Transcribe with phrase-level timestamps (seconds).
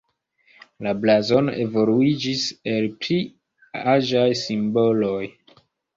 [0.85, 3.19] La blazono evoluiĝis el pli
[3.95, 5.25] aĝaj simboloj.